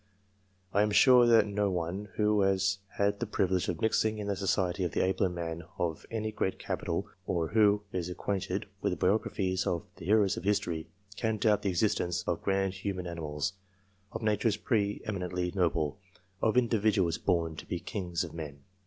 I 0.73 0.81
am 0.81 0.89
sure 0.89 1.27
that 1.27 1.45
no 1.45 1.69
one 1.69 2.07
who 2.15 2.41
has 2.41 2.79
had 2.97 3.19
the 3.19 3.27
privilege 3.27 3.69
of 3.69 3.81
mixing 3.81 4.17
in 4.17 4.25
the 4.25 4.35
society 4.35 4.83
of 4.83 4.93
the 4.93 5.03
abler 5.03 5.29
men 5.29 5.61
of 5.77 6.07
any 6.09 6.31
great 6.31 6.57
capital, 6.57 7.07
or 7.27 7.49
who 7.49 7.83
is 7.93 8.09
acquainted 8.09 8.65
with 8.81 8.93
the 8.93 8.97
biographies 8.97 9.67
of 9.67 9.85
the 9.97 10.05
heroes 10.05 10.37
of 10.37 10.43
history, 10.43 10.87
can 11.17 11.37
doubt 11.37 11.61
the 11.61 11.69
existence 11.69 12.23
of 12.25 12.41
grand 12.41 12.73
human 12.73 13.05
animals, 13.05 13.53
of 14.11 14.23
natures 14.23 14.57
pre 14.57 15.03
eminently 15.05 15.51
noble, 15.53 15.99
of 16.41 16.57
individuals 16.57 17.19
born 17.19 17.55
to 17.57 17.67
be 17.67 17.79
kings 17.79 18.23
of 18.23 18.33
men. 18.33 18.63